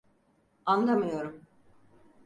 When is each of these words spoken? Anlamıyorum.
Anlamıyorum. 0.65 1.41